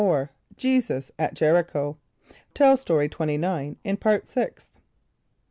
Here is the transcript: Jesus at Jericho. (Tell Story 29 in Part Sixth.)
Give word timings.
Jesus 0.57 1.11
at 1.19 1.35
Jericho. 1.35 1.95
(Tell 2.55 2.75
Story 2.75 3.07
29 3.07 3.77
in 3.83 3.97
Part 3.97 4.27
Sixth.) 4.27 4.71